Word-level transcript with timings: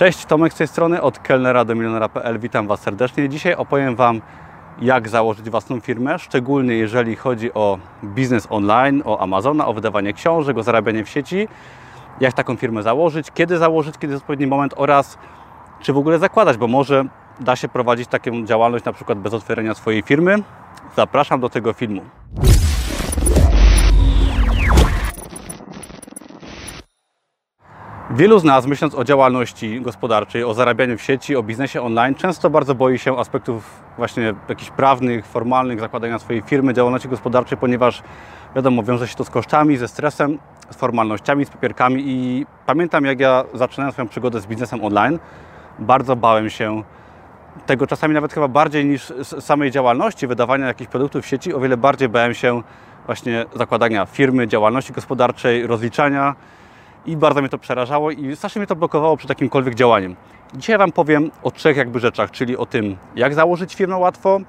Cześć, 0.00 0.24
Tomek 0.24 0.52
z 0.52 0.56
tej 0.56 0.68
strony 0.68 1.02
od 1.02 1.18
kelnera 1.18 1.64
do 1.64 1.74
milionera.pl. 1.74 2.38
Witam 2.38 2.66
Was 2.66 2.80
serdecznie. 2.80 3.28
Dzisiaj 3.28 3.54
opowiem 3.54 3.96
Wam, 3.96 4.20
jak 4.82 5.08
założyć 5.08 5.50
własną 5.50 5.80
firmę, 5.80 6.18
szczególnie 6.18 6.74
jeżeli 6.74 7.16
chodzi 7.16 7.54
o 7.54 7.78
biznes 8.04 8.46
online, 8.50 9.02
o 9.04 9.20
Amazona, 9.20 9.66
o 9.66 9.72
wydawanie 9.72 10.12
książek, 10.12 10.58
o 10.58 10.62
zarabianie 10.62 11.04
w 11.04 11.08
sieci, 11.08 11.48
jak 12.20 12.34
taką 12.34 12.56
firmę 12.56 12.82
założyć, 12.82 13.30
kiedy 13.30 13.58
założyć, 13.58 13.98
kiedy 13.98 14.12
jest 14.12 14.22
odpowiedni 14.22 14.46
moment 14.46 14.74
oraz 14.76 15.18
czy 15.80 15.92
w 15.92 15.98
ogóle 15.98 16.18
zakładać, 16.18 16.56
bo 16.56 16.66
może 16.66 17.04
da 17.40 17.56
się 17.56 17.68
prowadzić 17.68 18.08
taką 18.08 18.44
działalność 18.44 18.84
na 18.84 18.92
przykład 18.92 19.18
bez 19.18 19.34
otwierania 19.34 19.74
swojej 19.74 20.02
firmy. 20.02 20.36
Zapraszam 20.96 21.40
do 21.40 21.48
tego 21.48 21.72
filmu. 21.72 22.02
Wielu 28.14 28.38
z 28.38 28.44
nas, 28.44 28.66
myśląc 28.66 28.94
o 28.94 29.04
działalności 29.04 29.80
gospodarczej, 29.80 30.44
o 30.44 30.54
zarabianiu 30.54 30.98
w 30.98 31.02
sieci, 31.02 31.36
o 31.36 31.42
biznesie 31.42 31.82
online, 31.82 32.14
często 32.14 32.50
bardzo 32.50 32.74
boi 32.74 32.98
się 32.98 33.18
aspektów 33.18 33.82
właśnie 33.96 34.34
jakichś 34.48 34.70
prawnych, 34.70 35.26
formalnych, 35.26 35.80
zakładania 35.80 36.18
swojej 36.18 36.42
firmy, 36.42 36.74
działalności 36.74 37.08
gospodarczej, 37.08 37.58
ponieważ 37.58 38.02
wiadomo, 38.56 38.82
wiąże 38.82 39.08
się 39.08 39.16
to 39.16 39.24
z 39.24 39.30
kosztami, 39.30 39.76
ze 39.76 39.88
stresem, 39.88 40.38
z 40.70 40.76
formalnościami, 40.76 41.44
z 41.44 41.50
papierkami 41.50 42.02
i 42.06 42.46
pamiętam 42.66 43.04
jak 43.04 43.20
ja 43.20 43.44
zaczynałem 43.54 43.92
swoją 43.92 44.08
przygodę 44.08 44.40
z 44.40 44.46
biznesem 44.46 44.84
online, 44.84 45.18
bardzo 45.78 46.16
bałem 46.16 46.50
się 46.50 46.82
tego 47.66 47.86
czasami 47.86 48.14
nawet 48.14 48.32
chyba 48.32 48.48
bardziej 48.48 48.84
niż 48.84 49.12
samej 49.40 49.70
działalności, 49.70 50.26
wydawania 50.26 50.66
jakichś 50.66 50.90
produktów 50.90 51.24
w 51.24 51.26
sieci, 51.26 51.54
o 51.54 51.60
wiele 51.60 51.76
bardziej 51.76 52.08
bałem 52.08 52.34
się 52.34 52.62
właśnie 53.06 53.46
zakładania 53.54 54.06
firmy, 54.06 54.48
działalności 54.48 54.92
gospodarczej, 54.92 55.66
rozliczania, 55.66 56.34
i 57.06 57.16
bardzo 57.16 57.40
mnie 57.40 57.48
to 57.48 57.58
przerażało 57.58 58.10
i 58.10 58.36
strasznie 58.36 58.60
mnie 58.60 58.66
to 58.66 58.76
blokowało 58.76 59.16
przed 59.16 59.28
jakimkolwiek 59.28 59.74
działaniem. 59.74 60.16
Dzisiaj 60.54 60.78
Wam 60.78 60.92
powiem 60.92 61.30
o 61.42 61.50
trzech 61.50 61.76
jakby 61.76 62.00
rzeczach, 62.00 62.30
czyli 62.30 62.56
o 62.56 62.66
tym, 62.66 62.96
jak 63.16 63.34
założyć 63.34 63.74
firmę 63.74 63.96
łatwo, 63.96 64.40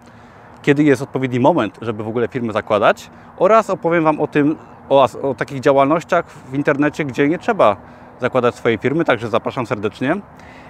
kiedy 0.62 0.84
jest 0.84 1.02
odpowiedni 1.02 1.40
moment, 1.40 1.80
żeby 1.82 2.04
w 2.04 2.08
ogóle 2.08 2.28
firmę 2.28 2.54
zakładać 2.54 3.10
oraz 3.38 3.70
opowiem 3.70 4.04
Wam 4.04 4.20
o 4.20 4.28
tym, 4.28 4.56
o, 4.90 5.08
o 5.22 5.34
takich 5.34 5.60
działalnościach 5.60 6.26
w 6.26 6.56
internecie, 6.56 7.06
gdzie 7.06 7.28
nie 7.28 7.40
trzeba 7.40 7.78
zakładać 8.20 8.56
swojej 8.56 8.78
firmy, 8.78 9.06
także 9.06 9.30
zapraszam 9.30 9.68
serdecznie. 9.68 10.16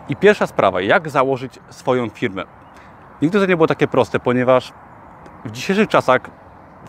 I 0.10 0.16
pierwsza 0.16 0.48
sprawa, 0.48 0.82
jak 0.82 1.10
założyć 1.10 1.60
swoją 1.70 2.10
firmę. 2.10 2.44
Nigdy 3.22 3.40
to 3.40 3.46
nie 3.46 3.56
było 3.56 3.68
takie 3.68 3.88
proste, 3.88 4.20
ponieważ 4.20 4.74
w 5.46 5.52
dzisiejszych 5.52 5.88
czasach 5.88 6.22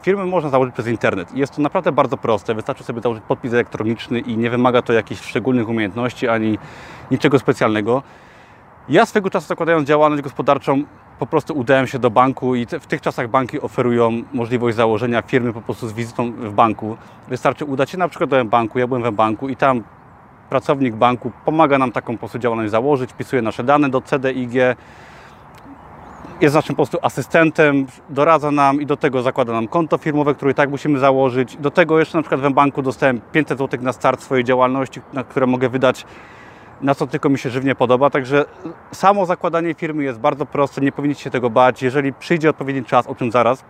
Firmę 0.03 0.27
można 0.27 0.51
założyć 0.51 0.75
przez 0.75 0.87
internet 0.87 1.37
jest 1.37 1.57
to 1.57 1.62
naprawdę 1.62 1.93
bardzo 1.93 2.17
proste. 2.17 2.55
Wystarczy 2.55 2.85
sobie 2.85 3.01
założyć 3.01 3.25
podpis 3.29 3.53
elektroniczny 3.53 4.21
i 4.21 4.37
nie 4.37 4.51
wymaga 4.51 4.83
to 4.83 4.93
jakichś 4.93 5.21
szczególnych 5.21 5.69
umiejętności 5.69 6.29
ani 6.29 6.59
niczego 7.11 7.39
specjalnego. 7.39 8.03
Ja 8.89 9.07
swego 9.07 9.31
czasu 9.31 9.47
zakładając 9.47 9.89
działalność 9.89 10.23
gospodarczą 10.23 10.84
po 11.19 11.27
prostu 11.27 11.55
udałem 11.55 11.87
się 11.87 11.99
do 11.99 12.11
banku 12.11 12.55
i 12.55 12.67
w 12.67 12.87
tych 12.87 13.01
czasach 13.01 13.29
banki 13.29 13.61
oferują 13.61 14.23
możliwość 14.33 14.77
założenia 14.77 15.23
firmy 15.23 15.53
po 15.53 15.61
prostu 15.61 15.89
z 15.89 15.93
wizytą 15.93 16.33
w 16.33 16.53
banku. 16.53 16.97
Wystarczy 17.29 17.65
udać 17.65 17.91
się 17.91 17.99
na 17.99 18.09
przykład 18.09 18.31
do 18.31 18.45
banku, 18.45 18.79
ja 18.79 18.87
byłem 18.87 19.03
w 19.03 19.11
banku 19.11 19.49
i 19.49 19.56
tam 19.56 19.83
pracownik 20.51 20.95
banku 20.95 21.33
pomaga 21.45 21.79
nam 21.79 21.93
taką 21.93 22.12
po 22.12 22.19
prostu 22.19 22.39
działalność 22.39 22.71
założyć, 22.71 23.11
wpisuje 23.11 23.43
nasze 23.43 23.65
dane 23.65 23.89
do 23.89 24.01
CDIG, 24.01 24.53
jest 26.43 26.55
naszym 26.55 26.75
po 26.75 26.77
prostu 26.77 26.98
asystentem, 27.03 27.87
doradza 28.09 28.51
nam 28.51 28.81
i 28.81 28.87
do 28.87 28.97
tego 28.97 29.23
zakłada 29.23 29.53
nam 29.53 29.69
konto 29.69 29.98
firmowe, 29.98 30.35
które 30.35 30.51
i 30.51 30.55
tak 30.55 30.71
musimy 30.71 30.99
założyć. 30.99 31.57
Do 31.57 31.71
tego 31.71 31.99
jeszcze 31.99 32.19
na 32.19 32.23
przykład 32.23 32.41
w 32.41 32.55
banku 32.55 32.83
dostałem 32.83 33.21
500 33.33 33.59
zł 33.59 33.81
na 33.83 33.93
start 33.93 34.23
swojej 34.23 34.45
działalności, 34.45 35.01
na 35.12 35.25
które 35.25 35.47
mogę 35.47 35.69
wydać 35.69 36.07
na 36.81 36.95
co 36.95 37.07
tylko 37.07 37.29
mi 37.29 37.39
się 37.39 37.51
żywnie 37.51 37.75
podoba. 37.75 38.11
Także 38.11 38.45
samo 38.93 39.27
zakładanie 39.27 39.75
firmy 39.75 40.05
jest 40.05 40.19
bardzo 40.19 40.47
proste, 40.47 40.81
nie 40.81 40.93
powinniście 40.93 41.25
się 41.25 41.31
tego 41.31 41.51
bać. 41.51 41.83
Jeżeli 41.83 42.12
przyjdzie 42.12 42.51
odpowiedni 42.51 42.84
czas, 42.84 43.06
o 43.06 43.15
czym 43.15 43.33
zaraz, 43.33 43.65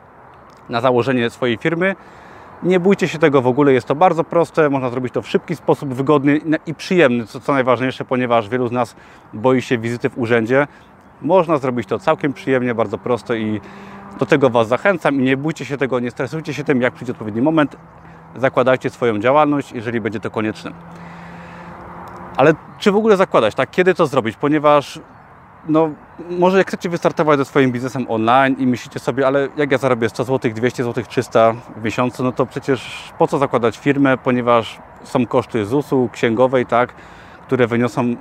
na 0.68 0.80
założenie 0.80 1.30
swojej 1.30 1.56
firmy, 1.56 1.96
nie 2.62 2.80
bójcie 2.80 3.08
się 3.08 3.18
tego 3.18 3.42
w 3.42 3.46
ogóle, 3.46 3.72
jest 3.72 3.86
to 3.86 3.94
bardzo 3.94 4.24
proste, 4.24 4.70
można 4.70 4.90
zrobić 4.90 5.14
to 5.14 5.22
w 5.22 5.28
szybki 5.28 5.56
sposób, 5.56 5.94
wygodny 5.94 6.40
i 6.66 6.74
przyjemny, 6.74 7.26
co, 7.26 7.40
co 7.40 7.52
najważniejsze, 7.52 8.04
ponieważ 8.04 8.48
wielu 8.48 8.68
z 8.68 8.72
nas 8.72 8.96
boi 9.32 9.62
się 9.62 9.78
wizyty 9.78 10.08
w 10.10 10.18
urzędzie. 10.18 10.66
Można 11.22 11.58
zrobić 11.58 11.88
to 11.88 11.98
całkiem 11.98 12.32
przyjemnie, 12.32 12.74
bardzo 12.74 12.98
prosto 12.98 13.34
i 13.34 13.60
do 14.18 14.26
tego 14.26 14.50
Was 14.50 14.68
zachęcam 14.68 15.14
i 15.14 15.18
nie 15.18 15.36
bójcie 15.36 15.64
się 15.64 15.76
tego, 15.76 16.00
nie 16.00 16.10
stresujcie 16.10 16.54
się 16.54 16.64
tym, 16.64 16.82
jak 16.82 16.94
przyjdzie 16.94 17.12
odpowiedni 17.12 17.42
moment. 17.42 17.76
Zakładajcie 18.36 18.90
swoją 18.90 19.18
działalność, 19.18 19.72
jeżeli 19.72 20.00
będzie 20.00 20.20
to 20.20 20.30
konieczne. 20.30 20.72
Ale 22.36 22.54
czy 22.78 22.92
w 22.92 22.96
ogóle 22.96 23.16
zakładać, 23.16 23.54
tak? 23.54 23.70
Kiedy 23.70 23.94
to 23.94 24.06
zrobić? 24.06 24.36
Ponieważ 24.36 25.00
no, 25.68 25.90
może 26.30 26.58
jak 26.58 26.68
chcecie 26.68 26.88
wystartować 26.88 27.38
ze 27.38 27.44
swoim 27.44 27.72
biznesem 27.72 28.06
online 28.08 28.56
i 28.58 28.66
myślicie 28.66 28.98
sobie, 28.98 29.26
ale 29.26 29.48
jak 29.56 29.72
ja 29.72 29.78
zarobię 29.78 30.08
100 30.08 30.24
zł, 30.24 30.52
200 30.54 30.84
zł, 30.84 31.04
300 31.08 31.52
w 31.76 31.84
miesiącu, 31.84 32.24
no 32.24 32.32
to 32.32 32.46
przecież 32.46 33.12
po 33.18 33.26
co 33.26 33.38
zakładać 33.38 33.78
firmę, 33.78 34.18
ponieważ 34.18 34.78
są 35.04 35.26
koszty 35.26 35.66
ZUS-u, 35.66 36.08
księgowej, 36.12 36.66
tak, 36.66 36.94
które 37.46 37.66
wyniosą 37.66 38.16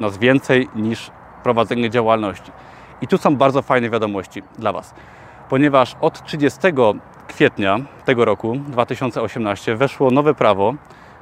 nas 0.00 0.18
więcej 0.18 0.68
niż 0.76 1.10
prowadzenie 1.42 1.90
działalności. 1.90 2.52
I 3.02 3.08
tu 3.08 3.18
są 3.18 3.36
bardzo 3.36 3.62
fajne 3.62 3.90
wiadomości 3.90 4.42
dla 4.58 4.72
Was, 4.72 4.94
ponieważ 5.48 5.96
od 6.00 6.22
30 6.22 6.60
kwietnia 7.28 7.78
tego 8.04 8.24
roku 8.24 8.56
2018 8.56 9.76
weszło 9.76 10.10
nowe 10.10 10.34
prawo, 10.34 10.74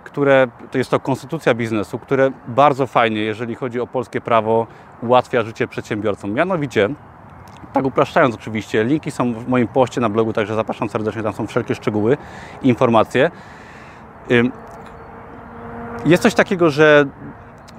które 0.05 0.47
to 0.71 0.79
jest 0.79 0.91
to 0.91 1.01
konstytucja 1.01 1.55
biznesu, 1.55 1.99
które 1.99 2.31
bardzo 2.49 2.87
fajnie, 2.87 3.21
jeżeli 3.21 3.55
chodzi 3.55 3.81
o 3.81 3.87
polskie 3.87 4.21
prawo, 4.21 4.67
ułatwia 5.03 5.43
życie 5.43 5.69
przedsiębiorcom. 5.69 6.33
Mianowicie, 6.33 6.89
tak 7.73 7.85
upraszczając 7.85 8.35
oczywiście, 8.35 8.85
linki 8.85 9.11
są 9.11 9.35
w 9.35 9.49
moim 9.49 9.69
poście 9.69 10.01
na 10.01 10.09
blogu, 10.09 10.33
także 10.33 10.55
zapraszam 10.55 10.89
serdecznie, 10.89 11.23
tam 11.23 11.33
są 11.33 11.47
wszelkie 11.47 11.75
szczegóły 11.75 12.17
informacje. 12.63 13.31
Jest 16.05 16.23
coś 16.23 16.35
takiego, 16.35 16.71
że 16.71 17.07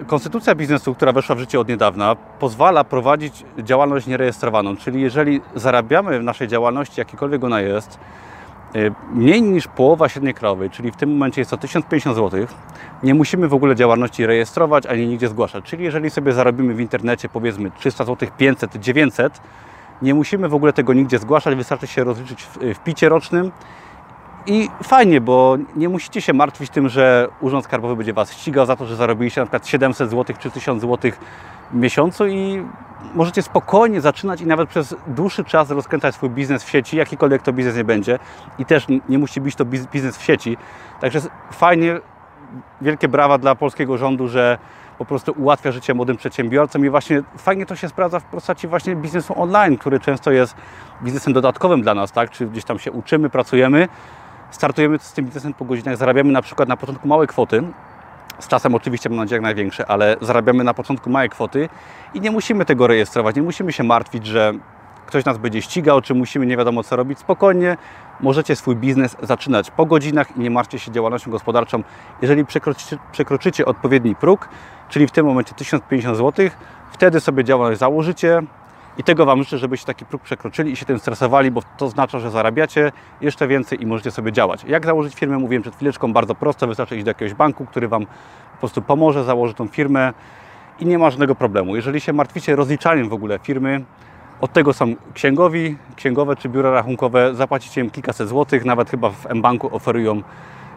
Konstytucja 0.08 0.56
biznesu, 0.56 0.96
która 0.96 1.12
weszła 1.12 1.36
w 1.36 1.40
życie 1.40 1.60
od 1.60 1.68
niedawna, 1.68 2.16
pozwala 2.16 2.84
prowadzić 2.84 3.46
działalność 3.60 4.08
nierejestrowaną, 4.08 4.78
czyli 4.78 5.02
jeżeli 5.02 5.42
zarabiamy 5.56 6.20
w 6.20 6.24
naszej 6.24 6.48
działalności, 6.48 7.02
jakikolwiek 7.02 7.44
ona 7.44 7.62
jest, 7.62 8.00
y, 8.76 8.92
mniej 9.14 9.42
niż 9.42 9.68
połowa 9.68 10.10
średniej 10.10 10.34
krajowej, 10.34 10.70
czyli 10.70 10.92
w 10.92 10.96
tym 10.96 11.12
momencie 11.12 11.42
jest 11.42 11.52
to 11.52 11.58
1050 11.58 12.16
zł, 12.16 12.46
nie 13.04 13.14
musimy 13.14 13.48
w 13.48 13.54
ogóle 13.54 13.76
działalności 13.76 14.26
rejestrować 14.26 14.86
ani 14.86 15.08
nigdzie 15.08 15.28
zgłaszać. 15.28 15.64
Czyli 15.66 15.84
jeżeli 15.84 16.10
sobie 16.10 16.34
zarobimy 16.34 16.74
w 16.74 16.80
internecie 16.80 17.30
powiedzmy 17.30 17.72
300 17.72 18.06
zł, 18.06 18.30
500, 18.38 18.76
900, 18.76 19.42
nie 20.02 20.14
musimy 20.14 20.50
w 20.50 20.54
ogóle 20.54 20.74
tego 20.74 20.94
nigdzie 20.94 21.20
zgłaszać, 21.20 21.56
wystarczy 21.56 21.88
się 21.88 22.04
rozliczyć 22.04 22.44
w, 22.44 22.58
w 22.58 22.80
picie 22.80 23.10
rocznym 23.10 23.52
i 24.46 24.70
fajnie, 24.84 25.22
bo 25.22 25.58
nie 25.76 25.90
musicie 25.90 26.22
się 26.22 26.34
martwić 26.34 26.70
tym, 26.70 26.90
że 26.90 27.28
Urząd 27.42 27.66
Skarbowy 27.66 27.96
będzie 27.96 28.14
Was 28.14 28.34
ścigał 28.34 28.66
za 28.66 28.76
to, 28.76 28.86
że 28.86 28.96
zarobiliście 28.96 29.42
na 29.42 29.46
przykład 29.46 29.68
700 29.68 30.10
zł 30.10 30.36
czy 30.40 30.52
1000 30.52 30.82
zł 30.82 31.12
w 31.72 31.76
miesiącu 31.76 32.28
i 32.28 32.66
możecie 33.14 33.42
spokojnie 33.42 34.02
zaczynać 34.02 34.42
i 34.42 34.48
nawet 34.48 34.70
przez 34.70 34.96
dłuższy 35.08 35.44
czas 35.44 35.72
rozkręcać 35.72 36.16
swój 36.16 36.30
biznes 36.30 36.64
w 36.64 36.70
sieci, 36.70 36.98
jakikolwiek 36.98 37.42
to 37.42 37.54
biznes 37.54 37.76
nie 37.76 37.84
będzie. 37.84 38.20
I 38.60 38.66
też 38.66 38.88
nie 39.10 39.18
musi 39.18 39.42
być 39.42 39.56
to 39.56 39.66
biznes 39.66 40.18
w 40.18 40.24
sieci. 40.24 40.58
Także 41.02 41.20
fajnie, 41.52 42.00
wielkie 42.82 43.08
brawa 43.08 43.38
dla 43.38 43.56
polskiego 43.56 43.98
rządu, 43.98 44.28
że 44.28 44.58
po 44.98 45.06
prostu 45.06 45.34
ułatwia 45.38 45.72
życie 45.72 45.94
młodym 45.94 46.18
przedsiębiorcom 46.18 46.86
i 46.86 46.90
właśnie 46.90 47.24
fajnie 47.38 47.66
to 47.66 47.76
się 47.76 47.90
sprawdza 47.90 48.20
w 48.20 48.24
postaci 48.24 48.68
właśnie 48.68 48.96
biznesu 48.96 49.42
online, 49.42 49.78
który 49.78 50.00
często 50.00 50.32
jest 50.32 50.56
biznesem 51.04 51.34
dodatkowym 51.34 51.82
dla 51.82 51.94
nas, 51.94 52.12
tak? 52.12 52.30
Czy 52.30 52.46
gdzieś 52.46 52.64
tam 52.64 52.80
się 52.80 52.92
uczymy, 52.92 53.30
pracujemy, 53.30 53.88
startujemy 54.52 55.00
z 55.00 55.14
tym 55.14 55.26
biznesem 55.26 55.54
po 55.54 55.66
godzinach, 55.66 55.98
zarabiamy 55.98 56.32
na 56.32 56.42
przykład 56.42 56.70
na 56.70 56.78
początku 56.78 57.08
małe 57.08 57.28
kwoty, 57.28 57.64
z 58.40 58.48
czasem 58.48 58.76
oczywiście 58.76 59.10
mam 59.10 59.18
nadzieję 59.18 59.36
jak 59.36 59.44
największe, 59.44 59.86
ale 59.86 60.16
zarabiamy 60.22 60.64
na 60.64 60.74
początku 60.74 61.10
małe 61.10 61.30
kwoty 61.30 61.70
i 62.14 62.22
nie 62.22 62.32
musimy 62.32 62.66
tego 62.66 62.88
rejestrować, 62.88 63.36
nie 63.36 63.42
musimy 63.42 63.72
się 63.74 63.84
martwić, 63.84 64.26
że 64.26 64.54
ktoś 65.06 65.26
nas 65.26 65.38
będzie 65.38 65.62
ścigał, 65.62 66.02
czy 66.02 66.14
musimy 66.14 66.46
nie 66.46 66.58
wiadomo 66.58 66.84
co 66.84 66.96
robić. 66.96 67.20
Spokojnie 67.20 67.78
możecie 68.20 68.56
swój 68.56 68.76
biznes 68.76 69.18
zaczynać 69.22 69.72
po 69.72 69.86
godzinach 69.86 70.38
i 70.38 70.40
nie 70.40 70.50
martwcie 70.50 70.80
się 70.80 70.92
działalnością 70.92 71.32
gospodarczą. 71.32 71.84
Jeżeli 72.22 72.46
przekroczycie, 72.46 72.98
przekroczycie 73.12 73.66
odpowiedni 73.66 74.16
próg, 74.16 74.50
czyli 74.90 75.08
w 75.08 75.12
tym 75.12 75.26
momencie 75.26 75.54
1050 75.54 76.18
zł, 76.18 76.50
wtedy 76.92 77.20
sobie 77.20 77.44
działalność 77.44 77.80
założycie, 77.80 78.42
i 78.98 79.04
tego 79.04 79.26
Wam 79.26 79.44
życzę, 79.44 79.58
żebyście 79.58 79.86
taki 79.86 80.06
próg 80.06 80.22
przekroczyli 80.22 80.72
i 80.72 80.76
się 80.76 80.86
tym 80.86 81.00
stresowali, 81.00 81.52
bo 81.52 81.62
to 81.78 81.86
oznacza, 81.86 82.20
że 82.20 82.32
zarabiacie 82.32 82.92
jeszcze 83.22 83.48
więcej 83.48 83.84
i 83.84 83.86
możecie 83.86 84.12
sobie 84.12 84.32
działać. 84.32 84.64
Jak 84.64 84.86
założyć 84.86 85.16
firmę? 85.16 85.38
Mówiłem 85.38 85.62
przed 85.62 85.76
chwileczką, 85.76 86.14
bardzo 86.14 86.36
prosto. 86.36 86.68
Wystarczy 86.68 86.96
iść 86.96 87.06
do 87.06 87.10
jakiegoś 87.10 87.34
banku, 87.34 87.66
który 87.66 87.88
Wam 87.88 88.06
po 88.52 88.58
prostu 88.60 88.82
pomoże, 88.82 89.24
założy 89.24 89.54
tą 89.54 89.68
firmę 89.68 90.14
i 90.80 90.86
nie 90.86 90.98
ma 90.98 91.10
żadnego 91.10 91.36
problemu. 91.36 91.76
Jeżeli 91.76 92.02
się 92.02 92.14
martwicie 92.14 92.56
rozliczaniem 92.56 93.10
w 93.10 93.14
ogóle 93.14 93.40
firmy, 93.40 93.84
od 94.42 94.54
tego 94.54 94.74
są 94.74 94.96
księgowi, 95.14 95.78
księgowe 95.96 96.36
czy 96.36 96.50
biura 96.50 96.72
rachunkowe. 96.72 97.36
Zapłacicie 97.36 97.82
im 97.82 97.90
kilkaset 97.90 98.28
złotych, 98.28 98.66
nawet 98.66 98.90
chyba 98.90 99.10
w 99.10 99.34
mBanku 99.36 99.76
oferują 99.76 100.22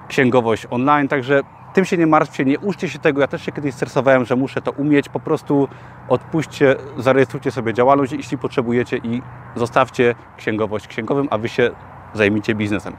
księgowość 0.08 0.66
online, 0.70 1.08
także 1.08 1.40
tym 1.74 1.84
się 1.84 1.96
nie 1.96 2.06
martwcie, 2.06 2.44
nie 2.44 2.58
uczcie 2.58 2.88
się 2.88 2.98
tego. 2.98 3.20
Ja 3.20 3.26
też 3.26 3.42
się 3.42 3.52
kiedyś 3.52 3.74
stresowałem, 3.74 4.24
że 4.24 4.36
muszę 4.36 4.62
to 4.62 4.70
umieć. 4.70 5.08
Po 5.08 5.20
prostu 5.20 5.68
odpuśćcie, 6.08 6.76
zarejestrujcie 6.98 7.50
sobie 7.50 7.74
działalność, 7.74 8.12
jeśli 8.12 8.38
potrzebujecie 8.38 8.96
i 8.96 9.22
zostawcie 9.54 10.14
księgowość 10.36 10.86
księgowym, 10.86 11.28
a 11.30 11.38
Wy 11.38 11.48
się 11.48 11.70
zajmijcie 12.14 12.54
biznesem. 12.54 12.96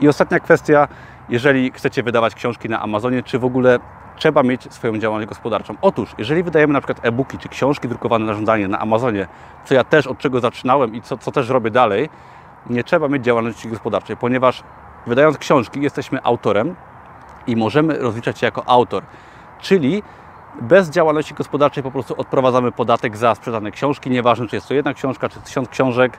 I 0.00 0.08
ostatnia 0.08 0.40
kwestia, 0.40 0.88
jeżeli 1.28 1.72
chcecie 1.72 2.02
wydawać 2.02 2.34
książki 2.34 2.68
na 2.68 2.82
Amazonie, 2.82 3.22
czy 3.22 3.38
w 3.38 3.44
ogóle 3.44 3.78
trzeba 4.16 4.42
mieć 4.42 4.74
swoją 4.74 4.98
działalność 4.98 5.28
gospodarczą. 5.28 5.74
Otóż, 5.80 6.14
jeżeli 6.18 6.42
wydajemy 6.42 6.72
na 6.72 6.80
przykład 6.80 7.06
e-booki 7.06 7.38
czy 7.38 7.48
książki 7.48 7.88
drukowane 7.88 8.24
na 8.24 8.34
żądanie 8.34 8.68
na 8.68 8.78
Amazonie, 8.78 9.26
co 9.64 9.74
ja 9.74 9.84
też 9.84 10.06
od 10.06 10.18
czego 10.18 10.40
zaczynałem 10.40 10.94
i 10.94 11.02
co, 11.02 11.18
co 11.18 11.32
też 11.32 11.48
robię 11.48 11.70
dalej, 11.70 12.08
nie 12.70 12.84
trzeba 12.84 13.08
mieć 13.08 13.24
działalności 13.24 13.68
gospodarczej, 13.68 14.16
ponieważ 14.16 14.62
wydając 15.06 15.38
książki 15.38 15.82
jesteśmy 15.82 16.22
autorem 16.22 16.76
i 17.46 17.56
możemy 17.56 17.98
rozliczać 17.98 18.38
się 18.38 18.46
jako 18.46 18.68
autor. 18.68 19.02
Czyli 19.60 20.02
bez 20.60 20.90
działalności 20.90 21.34
gospodarczej 21.34 21.82
po 21.82 21.90
prostu 21.90 22.14
odprowadzamy 22.18 22.72
podatek 22.72 23.16
za 23.16 23.34
sprzedane 23.34 23.70
książki, 23.70 24.10
nieważne 24.10 24.46
czy 24.46 24.56
jest 24.56 24.68
to 24.68 24.74
jedna 24.74 24.94
książka, 24.94 25.28
czy 25.28 25.40
tysiąc 25.40 25.68
książek. 25.68 26.18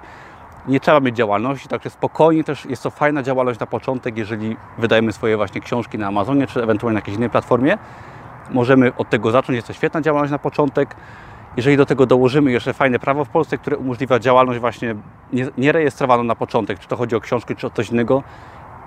Nie 0.67 0.79
trzeba 0.79 0.99
mieć 0.99 1.15
działalności, 1.15 1.67
także 1.67 1.89
spokojnie 1.89 2.43
też 2.43 2.65
jest 2.65 2.83
to 2.83 2.89
fajna 2.89 3.23
działalność 3.23 3.59
na 3.59 3.65
początek, 3.65 4.17
jeżeli 4.17 4.57
wydajemy 4.77 5.11
swoje 5.11 5.37
właśnie 5.37 5.61
książki 5.61 5.97
na 5.97 6.07
Amazonie, 6.07 6.47
czy 6.47 6.63
ewentualnie 6.63 6.93
na 6.93 6.97
jakiejś 6.97 7.17
innej 7.17 7.29
platformie. 7.29 7.77
Możemy 8.49 8.91
od 8.97 9.09
tego 9.09 9.31
zacząć, 9.31 9.55
jest 9.55 9.67
to 9.67 9.73
świetna 9.73 10.01
działalność 10.01 10.31
na 10.31 10.39
początek. 10.39 10.95
Jeżeli 11.57 11.77
do 11.77 11.85
tego 11.85 12.05
dołożymy 12.05 12.51
jeszcze 12.51 12.73
fajne 12.73 12.99
prawo 12.99 13.25
w 13.25 13.29
Polsce, 13.29 13.57
które 13.57 13.77
umożliwia 13.77 14.19
działalność 14.19 14.59
właśnie 14.59 14.95
nierejestrowaną 15.57 16.23
na 16.23 16.35
początek, 16.35 16.79
czy 16.79 16.87
to 16.87 16.95
chodzi 16.95 17.15
o 17.15 17.19
książki, 17.19 17.55
czy 17.55 17.67
o 17.67 17.69
coś 17.69 17.89
innego, 17.89 18.23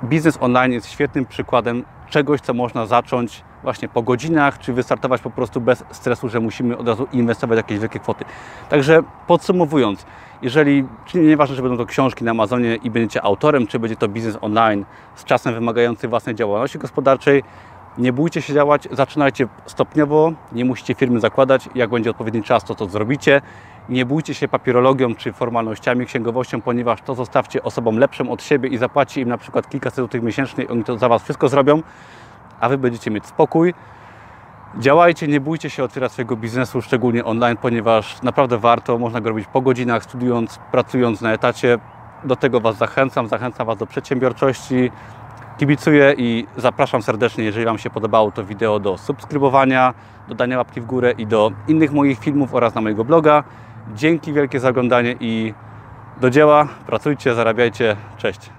biznes 0.05 0.39
online 0.41 0.73
jest 0.73 0.91
świetnym 0.91 1.27
przykładem 1.27 1.85
czegoś, 2.11 2.41
co 2.41 2.55
można 2.55 2.87
zacząć 2.87 3.45
właśnie 3.63 3.89
po 3.89 4.03
godzinach, 4.03 4.59
czy 4.59 4.73
wystartować 4.73 5.21
po 5.21 5.31
prostu 5.31 5.61
bez 5.61 5.85
stresu, 5.91 6.29
że 6.29 6.41
musimy 6.41 6.79
od 6.79 6.89
razu 6.89 7.07
inwestować 7.13 7.57
jakieś 7.57 7.79
wielkie 7.79 7.99
kwoty. 7.99 8.25
Także 8.69 9.03
podsumowując, 9.27 10.07
jeżeli, 10.43 10.85
czyli 11.07 11.27
nieważne, 11.27 11.57
czy 11.57 11.63
będą 11.63 11.77
to 11.77 11.87
książki 11.87 12.25
na 12.25 12.31
Amazonie 12.31 12.77
i 12.77 12.91
będziecie 12.91 13.23
autorem, 13.23 13.67
czy 13.67 13.79
będzie 13.79 13.97
to 13.97 14.09
biznes 14.09 14.39
online 14.41 14.85
z 15.15 15.25
czasem 15.25 15.55
wymagający 15.55 16.09
własnej 16.09 16.35
działalności 16.35 16.79
gospodarczej, 16.79 17.43
nie 17.99 18.13
bójcie 18.13 18.43
się 18.43 18.55
działać, 18.55 18.89
zaczynajcie 18.93 19.49
stopniowo, 19.67 20.33
nie 20.53 20.65
musicie 20.65 20.95
firmy 20.95 21.21
zakładać, 21.21 21.69
jak 21.75 21.91
będzie 21.91 22.11
odpowiedni 22.11 22.43
czas, 22.43 22.65
to 22.65 22.75
to 22.75 22.89
zrobicie. 22.89 23.43
Nie 23.89 24.07
bójcie 24.07 24.35
się 24.35 24.49
papierologią 24.49 25.15
czy 25.15 25.33
formalnościami, 25.33 26.07
księgowością, 26.07 26.61
ponieważ 26.61 27.03
to 27.03 27.15
zostawcie 27.15 27.63
osobom 27.63 27.99
lepszym 27.99 28.31
od 28.31 28.43
siebie 28.43 28.69
i 28.69 28.79
zapłacicie 28.79 29.21
im 29.21 29.29
na 29.29 29.39
przykład 29.39 29.69
kilkaset 29.69 29.97
złotych 29.97 30.23
miesięcznie, 30.23 30.69
oni 30.69 30.85
to 30.85 30.99
za 30.99 31.09
Was 31.09 31.23
wszystko 31.23 31.49
zrobią, 31.49 31.83
a 32.61 32.69
Wy 32.69 32.79
będziecie 32.79 33.11
mieć 33.11 33.27
spokój. 33.27 33.75
Działajcie, 34.79 35.29
nie 35.29 35.41
bójcie 35.41 35.71
się 35.71 35.85
otwierać 35.85 36.13
swojego 36.13 36.37
biznesu, 36.37 36.83
szczególnie 36.83 37.25
online, 37.25 37.57
ponieważ 37.57 38.23
naprawdę 38.23 38.59
warto, 38.59 38.99
można 38.99 39.21
go 39.21 39.29
robić 39.29 39.47
po 39.53 39.61
godzinach, 39.61 40.05
studiując, 40.05 40.59
pracując 40.73 41.21
na 41.21 41.33
etacie. 41.33 41.79
Do 42.25 42.37
tego 42.37 42.61
Was 42.61 42.77
zachęcam, 42.77 43.29
zachęcam 43.29 43.67
Was 43.67 43.79
do 43.79 43.87
przedsiębiorczości, 43.87 44.91
Kibicuję 45.59 46.15
i 46.19 46.47
zapraszam 46.57 47.03
serdecznie, 47.03 47.45
jeżeli 47.45 47.67
Wam 47.67 47.79
się 47.79 47.91
podobało 47.91 48.31
to 48.31 48.45
wideo, 48.45 48.81
do 48.81 48.99
subskrybowania, 48.99 49.95
do 50.29 50.35
dania 50.35 50.59
łapki 50.59 50.81
w 50.81 50.87
górę 50.87 51.15
i 51.19 51.27
do 51.27 51.53
innych 51.69 51.93
moich 51.93 52.19
filmów 52.19 52.55
oraz 52.55 52.75
na 52.75 52.81
mojego 52.81 53.05
bloga. 53.05 53.45
Dzięki 53.95 54.33
wielkie 54.33 54.61
za 54.61 54.69
oglądanie 54.69 55.17
i 55.21 55.55
do 56.21 56.31
dzieła. 56.31 56.69
Pracujcie, 56.87 57.35
zarabiajcie. 57.35 57.97
Cześć. 58.17 58.51